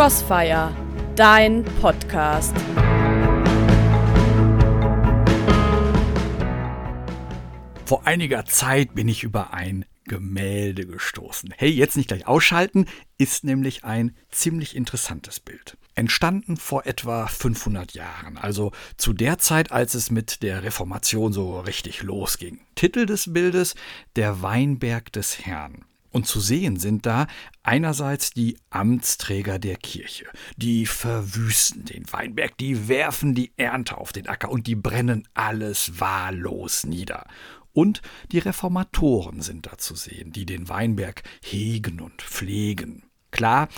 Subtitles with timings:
[0.00, 0.74] Crossfire,
[1.14, 2.56] dein Podcast.
[7.84, 11.52] Vor einiger Zeit bin ich über ein Gemälde gestoßen.
[11.54, 12.86] Hey, jetzt nicht gleich ausschalten,
[13.18, 15.76] ist nämlich ein ziemlich interessantes Bild.
[15.94, 21.60] Entstanden vor etwa 500 Jahren, also zu der Zeit, als es mit der Reformation so
[21.60, 22.60] richtig losging.
[22.74, 23.74] Titel des Bildes
[24.16, 25.84] Der Weinberg des Herrn.
[26.10, 27.26] Und zu sehen sind da
[27.62, 34.26] einerseits die Amtsträger der Kirche, die verwüsten den Weinberg, die werfen die Ernte auf den
[34.26, 37.26] Acker und die brennen alles wahllos nieder.
[37.72, 43.04] Und die Reformatoren sind da zu sehen, die den Weinberg hegen und pflegen.
[43.30, 43.68] Klar,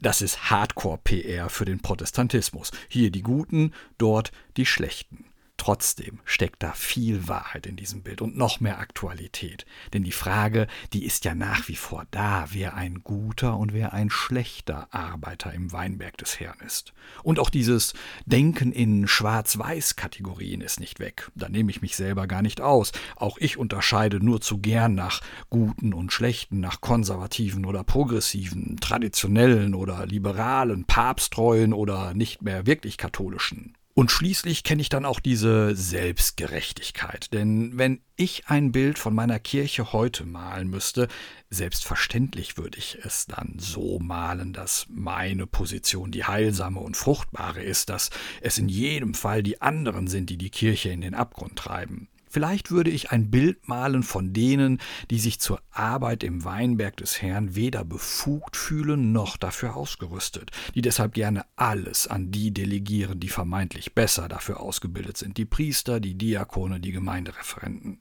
[0.00, 2.70] das ist Hardcore-PR für den Protestantismus.
[2.88, 5.24] Hier die Guten, dort die Schlechten.
[5.68, 9.66] Trotzdem steckt da viel Wahrheit in diesem Bild und noch mehr Aktualität.
[9.92, 13.92] Denn die Frage, die ist ja nach wie vor da, wer ein guter und wer
[13.92, 16.94] ein schlechter Arbeiter im Weinberg des Herrn ist.
[17.22, 17.92] Und auch dieses
[18.24, 21.30] Denken in Schwarz-Weiß-Kategorien ist nicht weg.
[21.34, 22.92] Da nehme ich mich selber gar nicht aus.
[23.16, 29.74] Auch ich unterscheide nur zu gern nach guten und schlechten, nach konservativen oder progressiven, traditionellen
[29.74, 33.76] oder liberalen, papsttreuen oder nicht mehr wirklich katholischen.
[33.98, 37.32] Und schließlich kenne ich dann auch diese Selbstgerechtigkeit.
[37.32, 41.08] Denn wenn ich ein Bild von meiner Kirche heute malen müsste,
[41.50, 47.90] selbstverständlich würde ich es dann so malen, dass meine Position die heilsame und fruchtbare ist,
[47.90, 48.10] dass
[48.40, 52.06] es in jedem Fall die anderen sind, die die Kirche in den Abgrund treiben.
[52.30, 54.78] Vielleicht würde ich ein Bild malen von denen,
[55.10, 60.82] die sich zur Arbeit im Weinberg des Herrn weder befugt fühlen noch dafür ausgerüstet, die
[60.82, 66.14] deshalb gerne alles an die delegieren, die vermeintlich besser dafür ausgebildet sind, die Priester, die
[66.14, 68.00] Diakone, die Gemeindereferenten.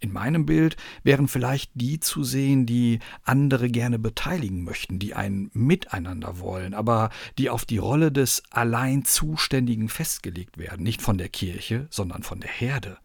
[0.00, 5.50] In meinem Bild wären vielleicht die zu sehen, die andere gerne beteiligen möchten, die ein
[5.54, 11.28] Miteinander wollen, aber die auf die Rolle des allein Zuständigen festgelegt werden, nicht von der
[11.28, 12.98] Kirche, sondern von der Herde.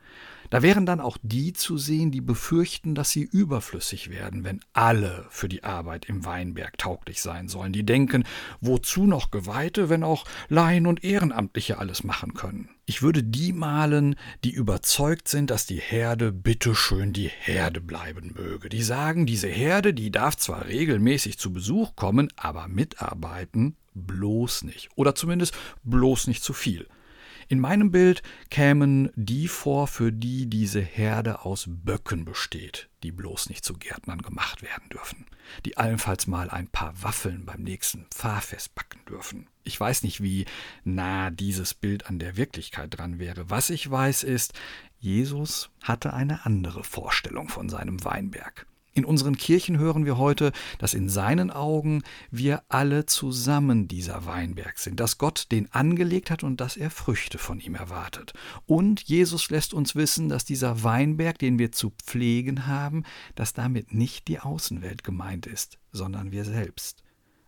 [0.49, 5.25] Da wären dann auch die zu sehen, die befürchten, dass sie überflüssig werden, wenn alle
[5.29, 8.23] für die Arbeit im Weinberg tauglich sein sollen, die denken,
[8.61, 12.69] wozu noch Geweihte, wenn auch Laien und Ehrenamtliche alles machen können.
[12.85, 14.15] Ich würde die malen,
[14.45, 18.69] die überzeugt sind, dass die Herde bitteschön die Herde bleiben möge.
[18.69, 24.89] Die sagen, diese Herde, die darf zwar regelmäßig zu Besuch kommen, aber mitarbeiten bloß nicht.
[24.95, 25.53] Oder zumindest
[25.83, 26.87] bloß nicht zu viel.
[27.49, 33.49] In meinem Bild kämen die vor, für die diese Herde aus Böcken besteht, die bloß
[33.49, 35.25] nicht zu Gärtnern gemacht werden dürfen,
[35.63, 39.47] die allenfalls mal ein paar Waffeln beim nächsten Pfarrfest backen dürfen.
[39.63, 40.45] Ich weiß nicht, wie
[40.83, 43.49] nah dieses Bild an der Wirklichkeit dran wäre.
[43.49, 44.53] Was ich weiß ist,
[44.99, 48.67] Jesus hatte eine andere Vorstellung von seinem Weinberg.
[48.97, 54.79] In unseren Kirchen hören wir heute, dass in seinen Augen wir alle zusammen dieser Weinberg
[54.79, 58.33] sind, dass Gott den angelegt hat und dass er Früchte von ihm erwartet.
[58.65, 63.03] Und Jesus lässt uns wissen, dass dieser Weinberg, den wir zu pflegen haben,
[63.35, 67.03] dass damit nicht die Außenwelt gemeint ist, sondern wir selbst.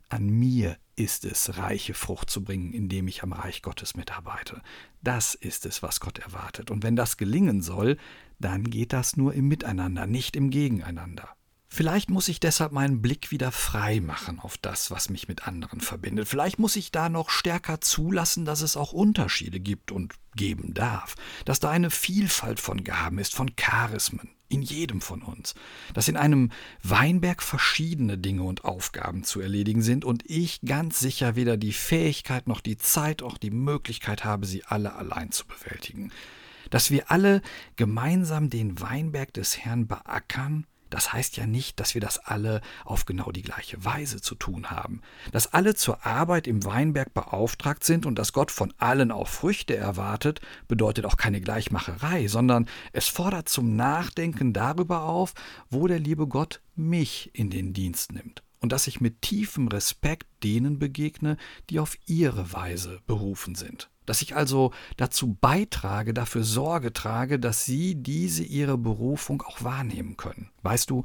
[0.08, 4.62] An mir ist es, reiche Frucht zu bringen, indem ich am Reich Gottes mitarbeite.
[5.02, 6.70] Das ist es, was Gott erwartet.
[6.70, 7.98] Und wenn das gelingen soll,
[8.38, 11.30] dann geht das nur im Miteinander, nicht im Gegeneinander.
[11.72, 15.82] Vielleicht muss ich deshalb meinen Blick wieder frei machen auf das, was mich mit anderen
[15.82, 16.28] verbindet.
[16.28, 21.16] Vielleicht muss ich da noch stärker zulassen, dass es auch Unterschiede gibt und geben darf.
[21.46, 25.54] Dass da eine Vielfalt von Gaben ist, von Charismen, in jedem von uns.
[25.94, 31.36] Dass in einem Weinberg verschiedene Dinge und Aufgaben zu erledigen sind und ich ganz sicher
[31.36, 36.12] weder die Fähigkeit noch die Zeit noch die Möglichkeit habe, sie alle allein zu bewältigen.
[36.72, 37.44] Dass wir alle
[37.76, 43.06] gemeinsam den Weinberg des Herrn beackern, das heißt ja nicht, dass wir das alle auf
[43.06, 45.02] genau die gleiche Weise zu tun haben.
[45.32, 49.76] Dass alle zur Arbeit im Weinberg beauftragt sind und dass Gott von allen auch Früchte
[49.76, 55.34] erwartet, bedeutet auch keine Gleichmacherei, sondern es fordert zum Nachdenken darüber auf,
[55.70, 60.28] wo der liebe Gott mich in den Dienst nimmt und dass ich mit tiefem Respekt
[60.44, 61.38] denen begegne,
[61.70, 67.66] die auf ihre Weise berufen sind dass ich also dazu beitrage, dafür Sorge trage, dass
[67.66, 70.50] Sie diese Ihre Berufung auch wahrnehmen können.
[70.64, 71.04] Weißt du,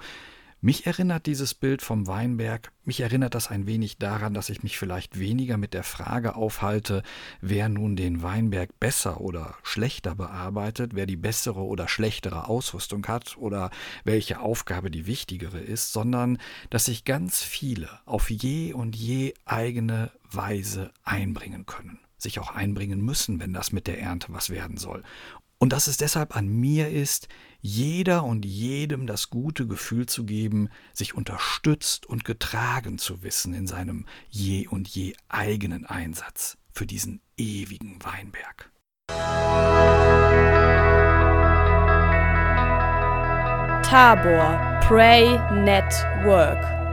[0.63, 4.79] mich erinnert dieses Bild vom Weinberg, mich erinnert das ein wenig daran, dass ich mich
[4.79, 7.03] vielleicht weniger mit der Frage aufhalte,
[7.43, 13.37] wer nun den Weinberg besser oder schlechter bearbeitet, wer die bessere oder schlechtere Ausrüstung hat
[13.37, 13.71] oder
[14.05, 16.39] welche Aufgabe die wichtigere ist, sondern
[16.71, 23.01] dass sich ganz viele auf je und je eigene Weise einbringen können sich auch einbringen
[23.01, 25.05] müssen, wenn das mit der Ernte was werden soll.
[25.59, 27.29] und dass es deshalb an mir ist,
[27.61, 33.67] jeder und jedem das gute Gefühl zu geben, sich unterstützt und getragen zu wissen in
[33.67, 38.71] seinem je und je eigenen Einsatz für diesen ewigen Weinberg.
[43.89, 46.84] Tabor Pray Network